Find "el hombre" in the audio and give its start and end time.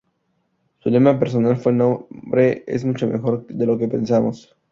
1.73-2.63